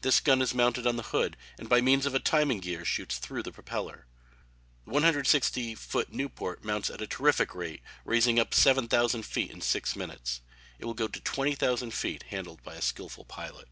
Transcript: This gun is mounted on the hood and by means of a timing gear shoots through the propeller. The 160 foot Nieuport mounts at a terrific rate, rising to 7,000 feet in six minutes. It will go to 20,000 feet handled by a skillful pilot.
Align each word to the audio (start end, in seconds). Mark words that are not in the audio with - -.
This 0.00 0.20
gun 0.20 0.42
is 0.42 0.54
mounted 0.54 0.86
on 0.86 0.94
the 0.94 1.02
hood 1.10 1.36
and 1.58 1.68
by 1.68 1.80
means 1.80 2.06
of 2.06 2.14
a 2.14 2.20
timing 2.20 2.60
gear 2.60 2.84
shoots 2.84 3.18
through 3.18 3.42
the 3.42 3.50
propeller. 3.50 4.06
The 4.84 4.92
160 4.92 5.74
foot 5.74 6.12
Nieuport 6.12 6.62
mounts 6.62 6.88
at 6.88 7.00
a 7.02 7.06
terrific 7.08 7.52
rate, 7.52 7.82
rising 8.04 8.36
to 8.36 8.46
7,000 8.48 9.24
feet 9.24 9.50
in 9.50 9.60
six 9.60 9.96
minutes. 9.96 10.40
It 10.78 10.84
will 10.84 10.94
go 10.94 11.08
to 11.08 11.18
20,000 11.18 11.90
feet 11.92 12.22
handled 12.28 12.62
by 12.62 12.76
a 12.76 12.80
skillful 12.80 13.24
pilot. 13.24 13.66